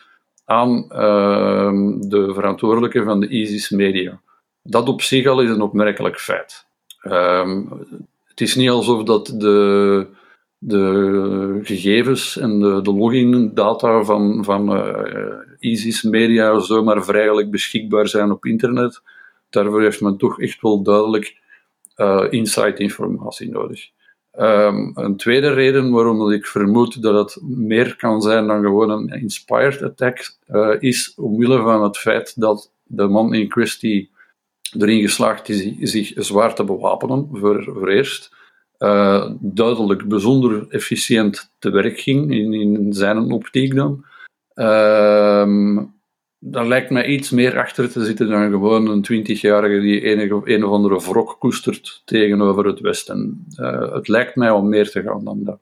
aan 0.45 0.89
uh, 0.91 2.01
de 2.01 2.31
verantwoordelijke 2.35 3.03
van 3.05 3.21
de 3.21 3.29
ISIS 3.29 3.71
Media. 3.71 4.21
Dat 4.63 4.89
op 4.89 5.03
zich 5.03 5.27
al 5.27 5.41
is 5.41 5.51
een 5.51 5.61
opmerkelijk 5.61 6.21
feit. 6.21 6.67
Uh, 7.03 7.59
het 8.25 8.41
is 8.41 8.55
niet 8.55 8.71
alsof 8.71 9.03
dat 9.03 9.27
de, 9.37 10.07
de 10.59 11.61
gegevens 11.63 12.39
en 12.39 12.61
de, 12.61 12.81
de 12.83 12.93
login-data 12.93 14.03
van, 14.03 14.45
van 14.45 14.77
uh, 14.77 15.37
ISIS 15.59 16.03
Media 16.03 16.59
zomaar 16.59 17.05
vrijelijk 17.05 17.51
beschikbaar 17.51 18.09
zijn 18.09 18.31
op 18.31 18.45
internet. 18.45 19.03
Daarvoor 19.51 19.83
heeft 19.83 20.01
men 20.01 20.17
toch 20.17 20.41
echt 20.41 20.61
wel 20.61 20.83
duidelijk 20.83 21.37
uh, 21.97 22.27
insight-informatie 22.31 23.51
nodig. 23.51 23.89
Um, 24.39 24.93
een 24.95 25.17
tweede 25.17 25.53
reden 25.53 25.91
waarom 25.91 26.31
ik 26.31 26.47
vermoed 26.47 27.03
dat 27.03 27.15
het 27.15 27.43
meer 27.43 27.97
kan 27.97 28.23
zijn 28.23 28.47
dan 28.47 28.63
gewoon 28.63 28.91
een 28.91 29.09
inspired 29.09 29.83
attack, 29.83 30.37
uh, 30.49 30.75
is 30.79 31.15
omwille 31.17 31.63
van 31.63 31.83
het 31.83 31.99
feit 31.99 32.41
dat 32.41 32.73
de 32.83 33.07
man 33.07 33.35
in 33.35 33.49
kwestie 33.49 34.11
erin 34.79 35.01
geslaagd 35.01 35.49
is 35.49 35.91
zich 35.91 36.13
zwaar 36.17 36.55
te 36.55 36.65
bewapenen, 36.65 37.29
voor, 37.33 37.65
voor 37.65 37.89
eerst. 37.89 38.35
Uh, 38.79 39.31
duidelijk 39.41 40.09
bijzonder 40.09 40.67
efficiënt 40.69 41.53
te 41.59 41.71
werk 41.71 42.01
ging, 42.01 42.33
in, 42.33 42.53
in 42.53 42.93
zijn 42.93 43.33
optiek 43.33 43.75
dan. 43.75 44.05
Uh, 44.55 45.83
daar 46.39 46.67
lijkt 46.67 46.91
mij 46.91 47.07
iets 47.07 47.31
meer 47.31 47.59
achter 47.59 47.91
te 47.91 48.05
zitten 48.05 48.29
dan 48.29 48.51
gewoon 48.51 48.89
een 48.89 49.03
twintigjarige 49.03 49.81
die 49.81 50.01
enige, 50.01 50.41
een 50.45 50.65
of 50.65 50.71
andere 50.71 51.01
wrok 51.01 51.37
koestert 51.39 52.03
tegenover 52.05 52.67
het 52.67 52.81
Westen. 52.81 53.47
Uh, 53.61 53.93
het 53.93 54.09
lijkt 54.09 54.37
mij 54.37 54.51
om 54.51 54.69
meer 54.69 54.91
te 54.91 55.03
gaan 55.03 55.25
dan 55.25 55.45
dat. 55.45 55.59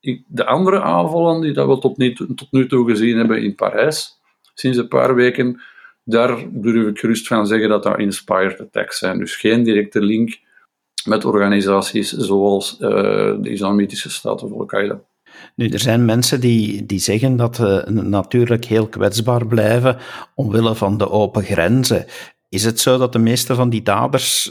Ik, 0.00 0.22
de 0.26 0.46
andere 0.46 0.80
aanvallen 0.80 1.40
die 1.40 1.52
dat 1.52 1.68
we 1.68 1.78
tot 1.78 1.96
nu, 1.96 2.14
tot 2.14 2.48
nu 2.50 2.66
toe 2.66 2.88
gezien 2.90 3.16
hebben 3.16 3.42
in 3.42 3.54
Parijs, 3.54 4.20
sinds 4.54 4.78
een 4.78 4.88
paar 4.88 5.14
weken, 5.14 5.60
daar 6.04 6.44
durf 6.50 6.88
ik 6.88 6.98
gerust 6.98 7.26
van 7.26 7.46
zeggen 7.46 7.68
dat 7.68 7.82
dat 7.82 7.98
inspired 7.98 8.60
attacks 8.60 8.98
zijn. 8.98 9.18
Dus 9.18 9.36
geen 9.36 9.62
directe 9.62 10.00
link 10.00 10.38
met 11.04 11.24
organisaties 11.24 12.12
zoals 12.12 12.76
uh, 12.80 12.88
de 13.40 13.50
Islamitische 13.50 14.10
Staat 14.10 14.42
of 14.42 14.52
Al-Qaeda. 14.52 15.00
Nu, 15.54 15.68
er 15.68 15.78
zijn 15.78 16.04
mensen 16.04 16.40
die, 16.40 16.86
die 16.86 16.98
zeggen 16.98 17.36
dat 17.36 17.56
we 17.56 17.84
natuurlijk 17.90 18.64
heel 18.64 18.86
kwetsbaar 18.86 19.46
blijven 19.46 19.96
omwille 20.34 20.74
van 20.74 20.98
de 20.98 21.10
open 21.10 21.42
grenzen. 21.42 22.06
Is 22.48 22.64
het 22.64 22.80
zo 22.80 22.98
dat 22.98 23.12
de 23.12 23.18
meeste 23.18 23.54
van 23.54 23.70
die 23.70 23.82
daders 23.82 24.50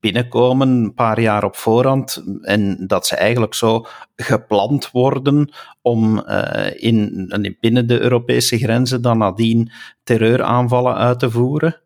binnenkomen 0.00 0.68
een 0.68 0.94
paar 0.94 1.20
jaar 1.20 1.44
op 1.44 1.56
voorhand 1.56 2.24
en 2.40 2.86
dat 2.86 3.06
ze 3.06 3.16
eigenlijk 3.16 3.54
zo 3.54 3.84
gepland 4.16 4.90
worden 4.90 5.52
om 5.80 6.24
uh, 6.28 6.70
in, 6.74 7.56
binnen 7.60 7.86
de 7.86 8.00
Europese 8.00 8.58
grenzen 8.58 9.02
dan 9.02 9.18
nadien 9.18 9.70
terreuraanvallen 10.02 10.94
uit 10.94 11.18
te 11.18 11.30
voeren? 11.30 11.80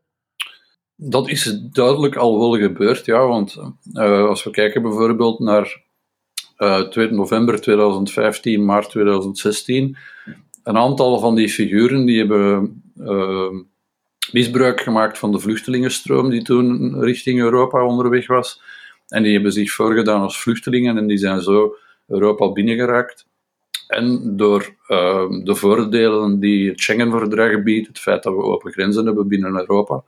Dat 0.96 1.28
is 1.28 1.60
duidelijk 1.72 2.16
al 2.16 2.38
wel 2.38 2.56
gebeurd, 2.58 3.04
ja. 3.04 3.26
Want 3.26 3.56
uh, 3.92 4.28
als 4.28 4.44
we 4.44 4.50
kijken 4.50 4.82
bijvoorbeeld 4.82 5.38
naar 5.38 5.82
uh, 6.58 6.78
eh, 6.78 6.88
2 6.88 7.10
november 7.10 7.60
2015, 7.60 8.64
maart 8.64 8.90
2016, 8.90 9.96
een 10.62 10.76
aantal 10.76 11.18
van 11.18 11.34
die 11.34 11.48
figuren 11.48 12.04
die 12.04 12.18
hebben 12.18 12.82
uh, 12.96 13.50
misbruik 14.32 14.80
gemaakt 14.80 15.18
van 15.18 15.32
de 15.32 15.38
vluchtelingenstroom 15.38 16.30
die 16.30 16.42
toen 16.42 17.00
richting 17.00 17.40
Europa 17.40 17.84
onderweg 17.84 18.26
was. 18.26 18.62
En 19.08 19.22
die 19.22 19.32
hebben 19.32 19.52
zich 19.52 19.72
voorgedaan 19.72 20.20
als 20.20 20.40
vluchtelingen 20.40 20.96
en 20.96 21.06
die 21.06 21.18
zijn 21.18 21.40
zo 21.40 21.76
Europa 22.06 22.52
binnengeraakt. 22.52 23.26
En 23.86 24.36
door 24.36 24.74
uh, 24.88 25.30
de 25.44 25.54
voordelen 25.54 26.40
die 26.40 26.68
het 26.68 26.80
Schengen-verdrag 26.80 27.62
biedt, 27.62 27.86
het 27.86 27.98
feit 27.98 28.22
dat 28.22 28.34
we 28.34 28.42
open 28.42 28.72
grenzen 28.72 29.06
hebben 29.06 29.28
binnen 29.28 29.56
Europa, 29.56 30.02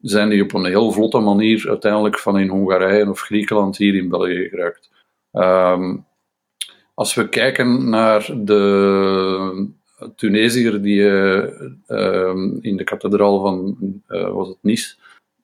zijn 0.00 0.28
die 0.28 0.42
op 0.42 0.54
een 0.54 0.64
heel 0.64 0.92
vlotte 0.92 1.18
manier 1.18 1.68
uiteindelijk 1.68 2.18
van 2.18 2.38
in 2.38 2.48
Hongarije 2.48 3.10
of 3.10 3.20
Griekenland 3.20 3.76
hier 3.76 3.94
in 3.94 4.08
België 4.08 4.48
geraakt. 4.48 4.90
Um, 5.38 6.06
als 6.94 7.14
we 7.14 7.28
kijken 7.28 7.88
naar 7.88 8.30
de 8.36 9.68
Tunesiër 10.16 10.82
die 10.82 11.00
uh, 11.00 11.44
in 12.60 12.76
de 12.76 12.84
kathedraal 12.84 13.40
van, 13.40 13.76
uh, 14.08 14.28
was 14.30 14.48
het 14.48 14.56
Nice, 14.60 14.94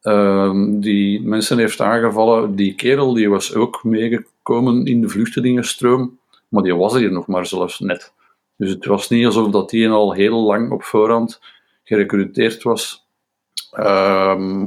ehm, 0.00 0.80
die 0.80 1.22
mensen 1.22 1.58
heeft 1.58 1.80
aangevallen, 1.80 2.56
die 2.56 2.74
kerel 2.74 3.14
die 3.14 3.30
was 3.30 3.54
ook 3.54 3.84
meegekomen 3.84 4.86
in 4.86 5.00
de 5.00 5.08
vluchtelingenstroom, 5.08 6.18
maar 6.48 6.62
die 6.62 6.76
was 6.76 6.94
hier 6.94 7.12
nog 7.12 7.26
maar 7.26 7.46
zelfs 7.46 7.80
net. 7.80 8.12
Dus 8.56 8.70
het 8.70 8.84
was 8.84 9.08
niet 9.08 9.26
alsof 9.26 9.50
dat 9.50 9.70
die 9.70 9.88
al 9.88 10.12
heel 10.12 10.40
lang 10.40 10.70
op 10.70 10.82
voorhand 10.82 11.40
gerecruiteerd 11.84 12.62
was 12.62 13.06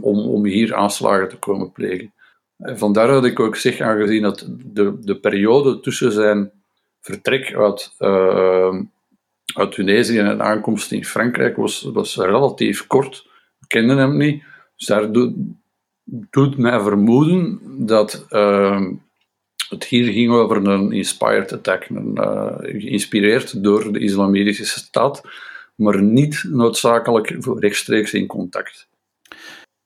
om, 0.01 0.03
om 0.03 0.46
hier 0.46 0.75
aanslagen 0.75 1.29
te 1.29 1.38
komen 1.38 1.72
plegen. 1.72 2.13
Vandaar 2.60 3.08
dat 3.08 3.26
ik 3.26 3.40
ook 3.40 3.56
zeg, 3.56 3.80
aangezien 3.80 4.22
dat 4.22 4.48
de, 4.66 4.98
de 5.00 5.20
periode 5.20 5.80
tussen 5.80 6.12
zijn 6.12 6.52
vertrek 7.02 7.56
uit, 7.56 7.96
uh, 8.00 8.82
uit 9.54 9.72
Tunesië 9.72 10.18
en 10.18 10.42
aankomst 10.42 10.92
in 10.92 11.06
Frankrijk 11.06 11.56
was, 11.56 11.90
was 11.94 12.16
relatief 12.16 12.88
kort. 12.88 13.28
We 13.60 13.68
kenden 13.68 13.98
hem 13.98 14.18
niet. 14.18 14.44
Dus 14.76 14.88
daar 14.88 15.12
doet, 15.12 15.34
doet 16.04 16.58
mij 16.58 16.80
vermoeden 16.80 17.60
dat 17.86 18.26
uh, 18.30 18.82
het 19.70 19.84
hier 19.84 20.12
ging 20.12 20.32
over 20.32 20.68
een 20.68 20.92
inspired 20.92 21.54
attack, 21.54 21.90
een, 21.90 22.12
uh, 22.16 22.56
geïnspireerd 22.58 23.64
door 23.64 23.94
de 23.94 24.00
Islamitische 24.00 24.66
Staat, 24.66 25.22
maar 25.76 26.02
niet 26.02 26.44
noodzakelijk 26.50 27.38
rechtstreeks 27.60 28.14
in 28.14 28.28
contact. 28.28 28.88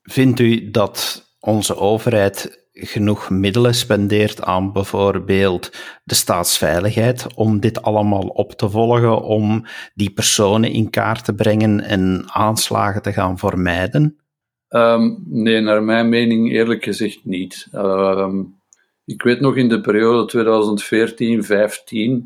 Vindt 0.04 0.40
u 0.40 0.72
dat 0.72 1.26
onze 1.40 1.76
overheid 1.76 2.61
genoeg 2.74 3.30
middelen 3.30 3.76
spendeert 3.76 4.42
aan 4.42 4.72
bijvoorbeeld 4.74 5.72
de 6.04 6.16
staatsveiligheid 6.16 7.28
om 7.36 7.60
dit 7.60 7.82
allemaal 7.82 8.28
op 8.28 8.52
te 8.52 8.70
volgen, 8.70 9.22
om 9.22 9.66
die 9.94 10.12
personen 10.12 10.72
in 10.72 10.90
kaart 10.90 11.26
te 11.26 11.34
brengen 11.34 11.82
en 11.82 12.24
aanslagen 12.28 13.02
te 13.02 13.14
gaan 13.14 13.38
vermijden? 13.38 14.16
Um, 14.70 15.24
nee, 15.26 15.62
naar 15.62 15.84
mijn 15.84 16.10
mening 16.10 16.52
eerlijk 16.52 16.84
gezegd 16.84 17.20
niet. 17.26 17.68
Um, 17.74 18.60
ik 19.06 19.24
weet 19.24 19.40
nog 19.40 19.56
in 19.56 19.70
de 19.70 19.82
periode 19.82 20.32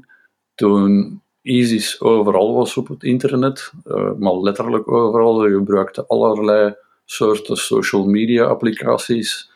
2014-15, 0.04 0.08
toen 0.56 1.22
ISIS 1.42 2.02
overal 2.02 2.54
was 2.54 2.78
op 2.78 2.88
het 2.88 3.04
internet, 3.04 3.72
uh, 3.86 4.12
maar 4.18 4.38
letterlijk 4.38 4.92
overal, 4.92 5.40
ze 5.40 5.50
gebruikten 5.50 6.08
allerlei 6.08 6.76
soorten 7.06 7.58
social 7.58 8.06
media 8.06 8.44
applicaties 8.44 9.54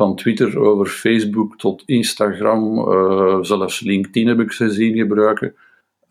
van 0.00 0.16
Twitter 0.16 0.58
over 0.58 0.86
Facebook 0.86 1.58
tot 1.58 1.82
Instagram, 1.86 2.78
uh, 2.78 3.38
zelfs 3.40 3.80
LinkedIn 3.80 4.26
heb 4.26 4.40
ik 4.40 4.52
ze 4.52 4.70
zien 4.70 4.96
gebruiken. 4.96 5.54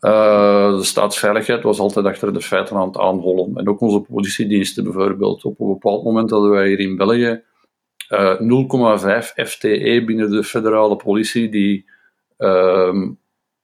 Uh, 0.00 0.76
de 0.76 0.84
staatsveiligheid 0.84 1.62
was 1.62 1.78
altijd 1.78 2.06
achter 2.06 2.32
de 2.32 2.40
feiten 2.40 2.76
aan 2.76 2.86
het 2.86 2.98
aanhollen. 2.98 3.56
En 3.56 3.68
ook 3.68 3.80
onze 3.80 4.00
politiediensten 4.00 4.84
bijvoorbeeld. 4.84 5.44
Op 5.44 5.60
een 5.60 5.66
bepaald 5.66 6.04
moment 6.04 6.30
hadden 6.30 6.50
wij 6.50 6.68
hier 6.68 6.78
in 6.78 6.96
België 6.96 7.42
uh, 8.10 8.30
eh, 8.30 9.24
0,5 9.24 9.46
FTE 9.50 10.02
binnen 10.06 10.30
de 10.30 10.44
federale 10.44 10.96
politie 10.96 11.48
die 11.48 11.84
ehm, 12.36 13.10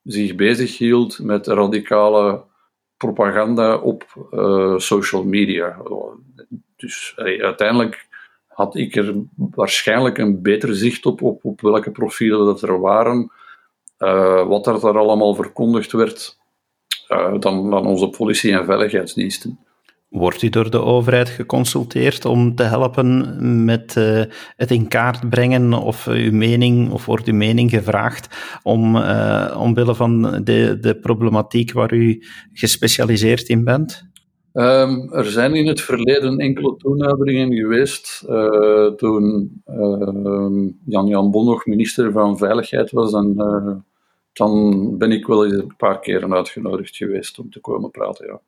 zich 0.02 0.34
bezig 0.34 0.78
hield 0.78 1.18
met 1.18 1.46
radicale 1.46 2.42
propaganda 2.96 3.76
op 3.76 4.04
social 4.76 5.24
media. 5.24 5.82
Dus 6.76 7.12
uiteindelijk 7.38 8.05
had 8.56 8.76
ik 8.76 8.96
er 8.96 9.14
waarschijnlijk 9.36 10.18
een 10.18 10.42
beter 10.42 10.74
zicht 10.74 11.06
op, 11.06 11.22
op, 11.22 11.44
op 11.44 11.60
welke 11.60 11.90
profielen 11.90 12.46
dat 12.46 12.62
er 12.62 12.80
waren, 12.80 13.32
uh, 13.98 14.46
wat 14.46 14.66
er 14.66 14.80
daar 14.80 14.98
allemaal 14.98 15.34
verkondigd 15.34 15.92
werd, 15.92 16.38
uh, 17.08 17.38
dan, 17.38 17.70
dan 17.70 17.86
onze 17.86 18.08
politie- 18.08 18.52
en 18.52 18.64
veiligheidsdiensten. 18.64 19.58
Wordt 20.08 20.42
u 20.42 20.48
door 20.48 20.70
de 20.70 20.80
overheid 20.80 21.28
geconsulteerd 21.28 22.24
om 22.24 22.54
te 22.54 22.62
helpen 22.62 23.64
met 23.64 23.94
uh, 23.98 24.22
het 24.56 24.70
in 24.70 24.88
kaart 24.88 25.28
brengen 25.28 25.72
of 25.72 26.06
uw 26.06 26.32
mening, 26.32 26.90
of 26.90 27.06
wordt 27.06 27.26
uw 27.26 27.34
mening 27.34 27.70
gevraagd 27.70 28.58
om, 28.62 28.96
omwille 29.56 29.94
van 29.94 30.22
de, 30.44 30.78
de 30.80 30.98
problematiek 31.00 31.72
waar 31.72 31.92
u 31.92 32.22
gespecialiseerd 32.52 33.48
in 33.48 33.64
bent? 33.64 34.14
Um, 34.58 35.12
er 35.12 35.24
zijn 35.24 35.54
in 35.54 35.66
het 35.66 35.80
verleden 35.80 36.38
enkele 36.38 36.76
toenaderingen 36.76 37.52
geweest. 37.52 38.24
Uh, 38.28 38.86
toen 38.86 39.62
uh, 39.66 40.70
Jan-Jan 40.84 41.30
Bon 41.30 41.44
nog 41.44 41.66
minister 41.66 42.12
van 42.12 42.38
Veiligheid 42.38 42.90
was, 42.90 43.12
en, 43.12 43.34
uh, 43.36 43.74
dan 44.32 44.98
ben 44.98 45.12
ik 45.12 45.26
wel 45.26 45.44
eens 45.44 45.54
een 45.54 45.76
paar 45.76 46.00
keren 46.00 46.34
uitgenodigd 46.34 46.96
geweest 46.96 47.38
om 47.38 47.50
te 47.50 47.60
komen 47.60 47.90
praten. 47.90 48.26
Ja. 48.26 48.40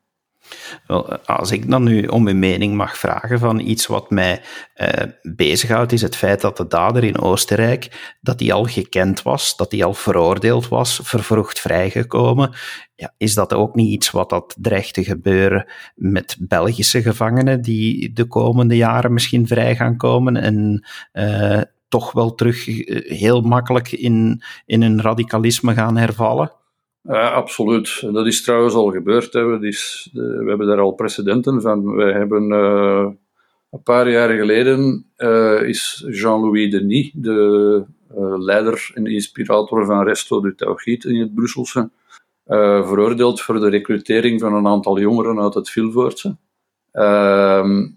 Wel, 0.87 1.19
als 1.19 1.51
ik 1.51 1.71
dan 1.71 1.83
nu 1.83 2.07
om 2.07 2.27
uw 2.27 2.35
mening 2.35 2.75
mag 2.75 2.99
vragen 2.99 3.39
van 3.39 3.59
iets 3.59 3.87
wat 3.87 4.11
mij 4.11 4.41
eh, 4.75 5.07
bezighoudt, 5.23 5.93
is 5.93 6.03
het 6.03 6.17
feit 6.17 6.41
dat 6.41 6.57
de 6.57 6.67
dader 6.67 7.05
in 7.05 7.19
Oostenrijk, 7.19 8.17
dat 8.21 8.39
die 8.39 8.53
al 8.53 8.65
gekend 8.65 9.23
was, 9.23 9.57
dat 9.57 9.71
die 9.71 9.85
al 9.85 9.95
veroordeeld 9.95 10.69
was, 10.69 11.01
vervroegd 11.03 11.61
vrijgekomen. 11.61 12.51
Ja, 12.95 13.15
is 13.17 13.35
dat 13.35 13.55
ook 13.55 13.75
niet 13.75 13.93
iets 13.93 14.11
wat 14.11 14.31
dat 14.31 14.57
dreigt 14.61 14.95
te 14.95 15.05
gebeuren 15.05 15.67
met 15.95 16.37
Belgische 16.41 17.03
gevangenen 17.03 17.63
die 17.63 18.13
de 18.13 18.25
komende 18.25 18.77
jaren 18.77 19.13
misschien 19.13 19.47
vrij 19.47 19.77
gaan 19.77 19.97
komen 19.97 20.37
en 20.37 20.87
uh, 21.13 21.61
toch 21.89 22.13
wel 22.13 22.35
terug 22.35 22.69
eh, 22.69 23.19
heel 23.19 23.41
makkelijk 23.41 23.93
in, 23.93 24.43
in 24.67 24.83
een 24.83 25.03
radicalisme 25.03 25.75
gaan 25.75 25.97
hervallen? 25.97 26.53
Ja, 27.09 27.31
absoluut. 27.31 28.13
Dat 28.13 28.27
is 28.27 28.43
trouwens 28.43 28.75
al 28.75 28.91
gebeurd. 28.91 29.33
Hè. 29.33 29.45
We, 29.45 29.67
is, 29.67 30.11
we 30.13 30.45
hebben 30.47 30.67
daar 30.67 30.81
al 30.81 30.93
precedenten 30.93 31.61
van. 31.61 31.97
We 31.97 32.13
hebben 32.13 32.43
uh, 32.51 33.09
een 33.71 33.83
paar 33.83 34.11
jaar 34.11 34.29
geleden 34.29 35.07
uh, 35.17 35.63
is 35.63 36.05
Jean-Louis 36.09 36.71
Denis, 36.71 37.11
de 37.15 37.85
leider 38.39 38.91
en 38.95 39.07
inspirator 39.07 39.87
van 39.87 40.05
Resto 40.05 40.41
du 40.41 40.55
Tauchit 40.55 41.05
in 41.05 41.21
het 41.21 41.35
Brusselse, 41.35 41.91
veroordeeld 42.47 43.41
voor 43.41 43.61
de 43.61 43.69
recrutering 43.69 44.41
van 44.41 44.55
een 44.55 44.67
aantal 44.67 44.99
jongeren 45.01 45.41
uit 45.41 45.55
het 45.55 45.71
Vilvoortse. 45.71 46.37
Ehm, 46.93 47.89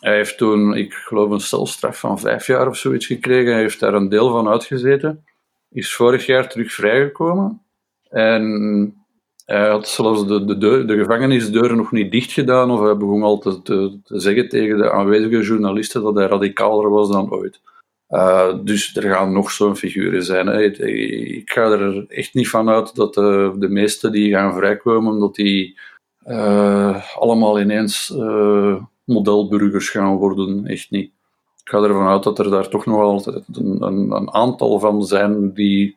hij 0.00 0.16
heeft 0.16 0.38
toen, 0.38 0.74
ik 0.74 0.92
geloof, 0.92 1.30
een 1.30 1.40
celstraf 1.40 1.98
van 1.98 2.18
vijf 2.18 2.46
jaar 2.46 2.68
of 2.68 2.76
zoiets 2.76 3.06
gekregen. 3.06 3.52
Hij 3.52 3.60
heeft 3.60 3.80
daar 3.80 3.94
een 3.94 4.08
deel 4.08 4.30
van 4.30 4.48
uitgezeten. 4.48 5.24
Is 5.70 5.94
vorig 5.94 6.26
jaar 6.26 6.48
terug 6.48 6.72
vrijgekomen. 6.72 7.65
En 8.16 8.94
hij 9.44 9.68
had 9.68 9.88
zelfs 9.88 10.26
de, 10.26 10.44
de, 10.44 10.84
de 10.84 10.96
gevangenisdeuren 10.96 11.76
nog 11.76 11.92
niet 11.92 12.12
dicht 12.12 12.32
gedaan, 12.32 12.70
of 12.70 12.80
hij 12.80 12.96
begon 12.96 13.22
altijd 13.22 13.64
te, 13.64 13.98
zeggen 14.04 14.48
tegen 14.48 14.78
de 14.78 14.92
aanwezige 14.92 15.42
journalisten 15.42 16.02
dat 16.02 16.14
hij 16.14 16.26
radicaler 16.26 16.90
was 16.90 17.10
dan 17.10 17.30
ooit. 17.30 17.60
Uh, 18.08 18.54
dus 18.64 18.96
er 18.96 19.02
gaan 19.02 19.32
nog 19.32 19.50
zo'n 19.50 19.76
figuren 19.76 20.22
zijn. 20.22 20.46
Hè. 20.46 20.62
Ik 20.62 21.50
ga 21.50 21.62
er 21.62 22.06
echt 22.08 22.34
niet 22.34 22.48
van 22.48 22.68
uit 22.68 22.94
dat 22.94 23.14
de, 23.14 23.54
de 23.58 23.68
meesten 23.68 24.12
die 24.12 24.32
gaan 24.32 24.54
vrijkomen, 24.54 25.18
dat 25.18 25.34
die 25.34 25.78
allemaal 27.14 27.60
ineens 27.60 28.14
modelburgers 29.04 29.88
gaan 29.88 30.16
worden. 30.16 30.66
Echt 30.66 30.90
niet. 30.90 31.10
Ik 31.62 31.68
ga 31.68 31.82
ervan 31.82 32.06
uit 32.06 32.22
dat 32.22 32.38
er 32.38 32.50
daar 32.50 32.68
toch 32.68 32.86
nog 32.86 33.00
altijd 33.00 33.44
een, 33.52 33.82
een 34.12 34.32
aantal 34.32 34.78
van 34.78 35.02
zijn 35.02 35.52
die 35.52 35.96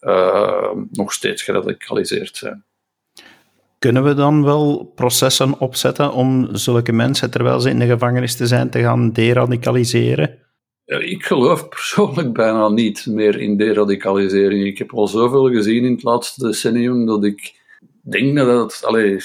uh, 0.00 0.70
nog 0.90 1.12
steeds 1.12 1.42
geradicaliseerd 1.42 2.36
zijn. 2.36 2.64
Kunnen 3.78 4.04
we 4.04 4.14
dan 4.14 4.44
wel 4.44 4.92
processen 4.94 5.58
opzetten 5.58 6.12
om 6.12 6.48
zulke 6.56 6.92
mensen, 6.92 7.30
terwijl 7.30 7.60
ze 7.60 7.70
in 7.70 7.78
de 7.78 7.86
gevangenis 7.86 8.36
te 8.36 8.46
zijn, 8.46 8.70
te 8.70 8.80
gaan 8.80 9.12
deradicaliseren? 9.12 10.38
Ik 10.84 11.24
geloof 11.24 11.68
persoonlijk 11.68 12.32
bijna 12.32 12.68
niet 12.68 13.06
meer 13.06 13.40
in 13.40 13.56
deradicalisering. 13.56 14.64
Ik 14.66 14.78
heb 14.78 14.94
al 14.94 15.08
zoveel 15.08 15.48
gezien 15.48 15.84
in 15.84 15.92
het 15.92 16.02
laatste 16.02 16.46
decennium 16.46 17.06
dat 17.06 17.24
ik 17.24 17.54
denk 18.02 18.36
dat 18.36 18.72
het 18.72 18.84
allee, 18.84 19.18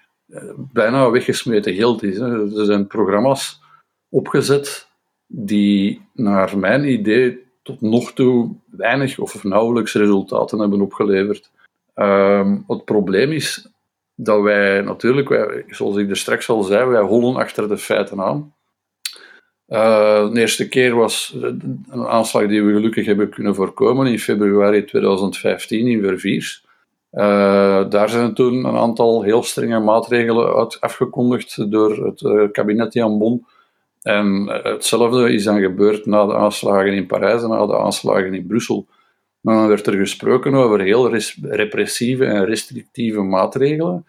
bijna 0.72 1.10
weggesmeten 1.10 1.74
geld 1.74 2.02
is. 2.02 2.16
Hè. 2.16 2.58
Er 2.58 2.64
zijn 2.64 2.86
programma's 2.86 3.60
opgezet 4.08 4.88
die 5.26 6.00
naar 6.12 6.58
mijn 6.58 6.92
idee 6.92 7.41
tot 7.62 7.80
nog 7.80 8.12
toe 8.12 8.50
weinig 8.70 9.18
of 9.18 9.44
nauwelijks 9.44 9.94
resultaten 9.94 10.58
hebben 10.58 10.80
opgeleverd. 10.80 11.50
Uh, 11.94 12.52
het 12.66 12.84
probleem 12.84 13.32
is 13.32 13.68
dat 14.14 14.42
wij 14.42 14.80
natuurlijk, 14.80 15.28
wij, 15.28 15.64
zoals 15.68 15.96
ik 15.96 16.10
er 16.10 16.16
straks 16.16 16.48
al 16.48 16.62
zei, 16.62 16.88
wij 16.88 17.02
hollen 17.02 17.36
achter 17.36 17.68
de 17.68 17.78
feiten 17.78 18.20
aan. 18.20 18.54
Uh, 19.68 20.32
de 20.32 20.40
eerste 20.40 20.68
keer 20.68 20.94
was 20.94 21.36
een 21.90 22.06
aanslag 22.06 22.46
die 22.46 22.62
we 22.62 22.72
gelukkig 22.72 23.06
hebben 23.06 23.28
kunnen 23.30 23.54
voorkomen 23.54 24.06
in 24.06 24.18
februari 24.18 24.84
2015 24.84 25.86
in 25.86 26.02
Verviers. 26.02 26.64
Uh, 27.12 27.90
daar 27.90 28.08
zijn 28.08 28.34
toen 28.34 28.64
een 28.64 28.76
aantal 28.76 29.22
heel 29.22 29.42
strenge 29.42 29.80
maatregelen 29.80 30.54
uit 30.54 30.80
afgekondigd 30.80 31.70
door 31.70 32.06
het 32.06 32.20
uh, 32.20 32.50
kabinet 32.52 32.92
Jan 32.92 33.18
Bon 33.18 33.46
en 34.02 34.46
hetzelfde 34.62 35.32
is 35.32 35.44
dan 35.44 35.60
gebeurd 35.60 36.06
na 36.06 36.26
de 36.26 36.34
aanslagen 36.34 36.92
in 36.92 37.06
Parijs 37.06 37.42
en 37.42 37.48
na 37.48 37.66
de 37.66 37.78
aanslagen 37.78 38.34
in 38.34 38.46
Brussel. 38.46 38.86
Dan 39.40 39.68
werd 39.68 39.86
er 39.86 39.94
gesproken 39.94 40.54
over 40.54 40.80
heel 40.80 41.16
repressieve 41.40 42.24
en 42.24 42.44
restrictieve 42.44 43.20
maatregelen. 43.20 44.06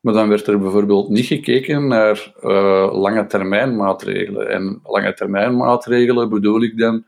Maar 0.00 0.14
dan 0.14 0.28
werd 0.28 0.46
er 0.46 0.58
bijvoorbeeld 0.58 1.08
niet 1.08 1.26
gekeken 1.26 1.86
naar 1.86 2.32
uh, 2.42 2.88
lange 2.92 3.26
termijn 3.26 3.76
maatregelen. 3.76 4.48
En 4.48 4.80
lange 4.84 5.14
termijn 5.14 5.56
maatregelen 5.56 6.28
bedoel 6.28 6.62
ik 6.62 6.78
dan 6.78 7.04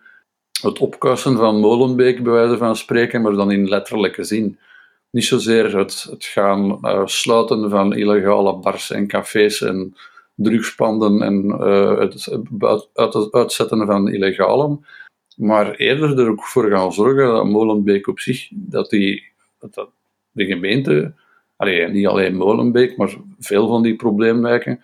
het 0.63 0.79
opkussen 0.79 1.37
van 1.37 1.61
Molenbeek, 1.61 2.23
bij 2.23 2.33
wijze 2.33 2.57
van 2.57 2.77
spreken, 2.77 3.23
maar 3.23 3.33
dan 3.33 3.51
in 3.51 3.69
letterlijke 3.69 4.25
zin. 4.25 4.59
Niet 5.11 5.25
zozeer 5.25 5.79
het, 5.79 6.07
het 6.11 6.25
gaan 6.25 6.79
uh, 6.83 7.03
sluiten 7.05 7.71
van 7.71 7.95
illegale 7.95 8.57
bars 8.57 8.91
en 8.91 9.07
cafés 9.07 9.61
en 9.61 9.97
drugspanden 10.37 11.23
en 11.23 11.45
uh, 11.45 11.99
het, 11.99 12.39
uit, 12.95 13.33
uitzetten 13.33 13.87
van 13.87 14.09
illegalen, 14.09 14.87
maar 15.37 15.75
eerder 15.75 16.19
er 16.19 16.31
ook 16.31 16.45
voor 16.45 16.71
gaan 16.71 16.93
zorgen 16.93 17.27
dat 17.27 17.45
Molenbeek 17.45 18.07
op 18.07 18.21
zich, 18.21 18.49
dat, 18.51 18.91
die, 18.91 19.25
dat 19.59 19.89
de 20.33 20.45
gemeente, 20.45 21.13
niet 21.91 22.07
alleen 22.07 22.37
Molenbeek, 22.37 22.97
maar 22.97 23.17
veel 23.39 23.69
van 23.69 23.83
die 23.83 23.97
probleemwijken, 23.97 24.83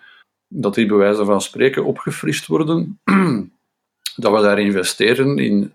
dat 0.49 0.75
die 0.75 0.87
bij 0.87 0.97
wijze 0.97 1.25
van 1.25 1.41
spreken 1.41 1.85
opgefrist 1.85 2.47
worden, 2.47 3.01
dat 4.17 4.33
we 4.33 4.41
daar 4.41 4.59
investeren 4.59 5.39
in 5.39 5.73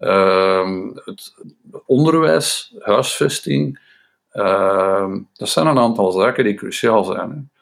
uh, 0.00 0.88
het 1.04 1.34
onderwijs, 1.86 2.74
huisvesting. 2.78 3.80
Uh, 4.32 5.14
dat 5.32 5.48
zijn 5.48 5.66
een 5.66 5.78
aantal 5.78 6.12
zaken 6.12 6.44
die 6.44 6.54
cruciaal 6.54 7.04
zijn. 7.04 7.20
Ehm, 7.20 7.53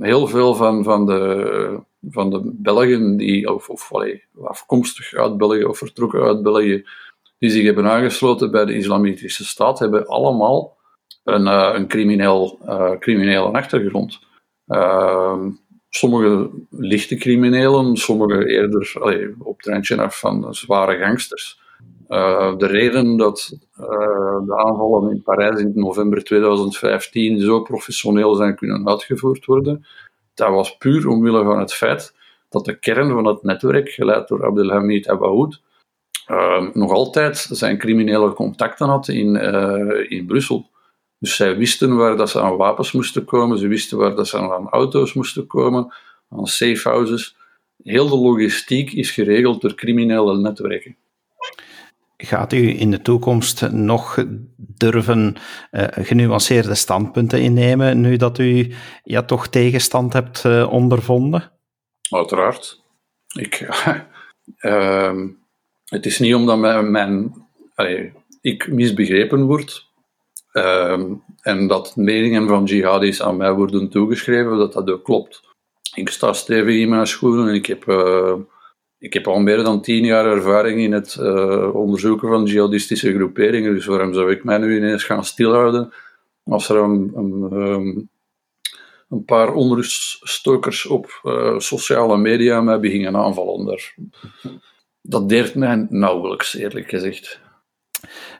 heel 0.00 0.26
veel 0.26 0.54
van, 0.54 0.84
van, 0.84 1.06
de, 1.06 1.80
van 2.10 2.30
de 2.30 2.40
Belgen, 2.44 3.16
die, 3.16 3.54
of, 3.54 3.68
of 3.68 3.92
allee, 3.92 4.24
afkomstig 4.42 5.14
uit 5.14 5.36
België 5.36 5.64
of 5.64 5.78
vertrokken 5.78 6.22
uit 6.22 6.42
België, 6.42 6.84
die 7.38 7.50
zich 7.50 7.64
hebben 7.64 7.90
aangesloten 7.90 8.50
bij 8.50 8.64
de 8.64 8.76
Islamitische 8.76 9.44
Staat, 9.44 9.78
hebben 9.78 10.06
allemaal 10.06 10.76
een, 11.24 11.46
uh, 11.46 11.70
een 11.74 11.88
crimineel, 11.88 12.58
uh, 12.64 12.90
criminele 12.98 13.50
achtergrond. 13.50 14.18
Ehm, 14.66 15.50
sommige 15.88 16.50
lichte 16.70 17.16
criminelen, 17.16 17.96
sommige 17.96 18.46
eerder 18.46 18.92
allee, 19.00 19.34
op 19.38 19.56
het 19.56 19.66
randje 19.66 20.02
af 20.02 20.18
van 20.18 20.54
zware 20.54 20.98
gangsters. 20.98 21.59
Uh, 22.10 22.56
de 22.56 22.66
reden 22.66 23.16
dat 23.16 23.52
uh, 23.80 23.86
de 24.46 24.56
aanvallen 24.56 25.10
in 25.10 25.22
Parijs 25.22 25.60
in 25.60 25.72
november 25.74 26.24
2015 26.24 27.40
zo 27.40 27.62
professioneel 27.62 28.34
zijn 28.34 28.56
kunnen 28.56 28.88
uitgevoerd 28.88 29.44
worden, 29.44 29.86
dat 30.34 30.48
was 30.48 30.76
puur 30.76 31.08
omwille 31.08 31.44
van 31.44 31.58
het 31.58 31.74
feit 31.74 32.14
dat 32.48 32.64
de 32.64 32.78
kern 32.78 33.10
van 33.10 33.24
het 33.24 33.42
netwerk, 33.42 33.88
geleid 33.88 34.28
door 34.28 34.44
Abdelhamid 34.44 35.08
Abaoud, 35.08 35.60
uh, 36.30 36.66
nog 36.72 36.92
altijd 36.92 37.38
zijn 37.38 37.78
criminele 37.78 38.32
contacten 38.32 38.88
had 38.88 39.08
in, 39.08 39.36
in 40.08 40.26
Brussel. 40.26 40.70
Dus 41.18 41.36
zij 41.36 41.56
wisten 41.56 41.96
waar 41.96 42.16
dat 42.16 42.30
ze 42.30 42.40
aan 42.40 42.56
wapens 42.56 42.92
moesten 42.92 43.24
komen, 43.24 43.58
ze 43.58 43.68
wisten 43.68 43.98
waar 43.98 44.14
dat 44.14 44.28
ze 44.28 44.38
aan 44.38 44.68
auto's 44.68 45.12
moesten 45.12 45.46
komen, 45.46 45.94
aan 46.28 46.46
safehouses. 46.46 47.36
Heel 47.82 48.08
de 48.08 48.16
logistiek 48.16 48.92
is 48.92 49.10
geregeld 49.10 49.60
door 49.60 49.74
criminele 49.74 50.38
netwerken. 50.38 50.96
Gaat 52.22 52.52
u 52.52 52.80
in 52.80 52.90
de 52.90 53.02
toekomst 53.02 53.70
nog 53.70 54.24
durven 54.56 55.36
uh, 55.70 55.84
genuanceerde 55.90 56.74
standpunten 56.74 57.40
innemen, 57.40 58.00
nu 58.00 58.16
dat 58.16 58.38
u 58.38 58.74
ja, 59.04 59.22
toch 59.22 59.48
tegenstand 59.48 60.12
hebt 60.12 60.44
uh, 60.44 60.72
ondervonden? 60.72 61.50
Uiteraard. 62.10 62.82
Ik, 63.38 63.60
uh, 64.60 65.12
het 65.84 66.06
is 66.06 66.18
niet 66.18 66.34
omdat 66.34 66.58
mijn, 66.84 67.34
ik 68.40 68.68
misbegrepen 68.68 69.42
word 69.42 69.86
ehm, 70.52 71.12
en 71.40 71.66
dat 71.66 71.96
meningen 71.96 72.48
van 72.48 72.64
jihadis 72.64 73.22
aan 73.22 73.36
mij 73.36 73.52
worden 73.52 73.90
toegeschreven, 73.90 74.56
dat 74.56 74.72
dat 74.72 74.90
ook 74.90 75.04
klopt. 75.04 75.48
Ik 75.94 76.08
sta 76.08 76.32
stevig 76.32 76.74
in 76.74 76.88
mijn 76.88 77.06
schoenen 77.06 77.48
en 77.48 77.54
ik 77.54 77.66
heb 77.66 77.88
eh, 77.88 78.34
ik 79.00 79.12
heb 79.12 79.26
al 79.26 79.38
meer 79.38 79.62
dan 79.62 79.82
tien 79.82 80.04
jaar 80.04 80.26
ervaring 80.26 80.80
in 80.80 80.92
het 80.92 81.16
uh, 81.20 81.74
onderzoeken 81.74 82.28
van 82.28 82.44
jihadistische 82.44 83.14
groeperingen, 83.14 83.74
dus 83.74 83.86
waarom 83.86 84.14
zou 84.14 84.30
ik 84.30 84.44
mij 84.44 84.58
nu 84.58 84.76
ineens 84.76 85.04
gaan 85.04 85.24
stilhouden 85.24 85.92
als 86.44 86.68
er 86.68 86.76
een, 86.76 87.12
een, 87.14 87.52
um, 87.52 88.10
een 89.08 89.24
paar 89.24 89.52
onruststokers 89.52 90.86
op 90.86 91.20
uh, 91.22 91.58
sociale 91.58 92.18
media 92.18 92.60
mij 92.60 92.80
beginnen 92.80 93.16
aanvallen? 93.16 93.66
Daar, 93.66 93.94
dat 95.02 95.28
deert 95.28 95.54
mij 95.54 95.86
nauwelijks, 95.88 96.56
eerlijk 96.56 96.88
gezegd. 96.88 97.40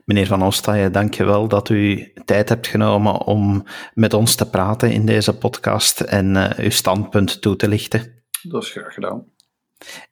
Meneer 0.05 0.27
Van 0.27 0.43
Ostaaien, 0.43 0.93
dank 0.93 1.15
je 1.15 1.25
wel 1.25 1.49
dat 1.49 1.69
u 1.69 2.13
tijd 2.25 2.49
hebt 2.49 2.67
genomen 2.67 3.21
om 3.21 3.65
met 3.95 4.15
ons 4.15 4.35
te 4.35 4.51
praten 4.51 4.93
in 4.93 5.07
deze 5.07 5.39
podcast 5.39 6.01
en 6.01 6.35
uh, 6.35 6.51
uw 6.57 6.71
standpunt 6.71 7.41
toe 7.41 7.57
te 7.57 7.69
lichten. 7.69 8.23
Dat 8.43 8.63
is 8.63 8.71
graag 8.71 8.95
gedaan. 8.95 9.25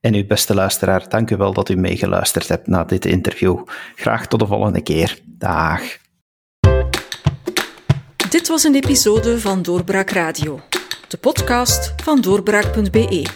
En 0.01 0.15
uw 0.15 0.27
beste 0.27 0.55
luisteraar, 0.55 1.09
dank 1.09 1.31
u 1.31 1.37
wel 1.37 1.53
dat 1.53 1.69
u 1.69 1.77
meegeluisterd 1.77 2.49
hebt 2.49 2.67
naar 2.67 2.87
dit 2.87 3.05
interview. 3.05 3.59
Graag 3.95 4.27
tot 4.27 4.41
de 4.41 4.47
volgende 4.47 4.83
keer. 4.83 5.19
Dag. 5.25 5.81
Dit 8.31 8.49
was 8.49 8.65
een 8.65 8.75
episode 8.75 9.41
van 9.41 9.63
Doorbraak 9.63 10.11
Radio, 10.11 10.61
de 11.09 11.17
podcast 11.17 11.93
van 12.03 12.21
doorbraak.be. 12.21 13.27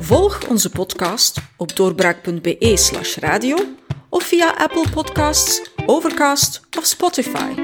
Volg 0.00 0.48
onze 0.48 0.70
podcast 0.70 1.40
op 1.56 1.76
doorbraak.be/radio 1.76 3.56
of 4.08 4.24
via 4.24 4.54
Apple 4.56 4.84
Podcasts, 4.90 5.70
Overcast 5.86 6.60
of 6.78 6.84
Spotify. 6.84 7.54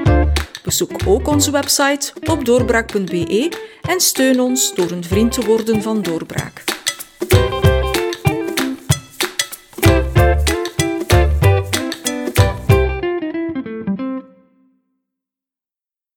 Bezoek 0.63 0.91
ook 1.05 1.27
onze 1.27 1.51
website 1.51 2.13
op 2.23 2.45
doorbraak.be 2.45 3.51
en 3.81 3.99
steun 3.99 4.39
ons 4.39 4.75
door 4.75 4.91
een 4.91 5.03
vriend 5.03 5.31
te 5.31 5.45
worden 5.45 5.81
van 5.81 6.01
Doorbraak. 6.01 6.63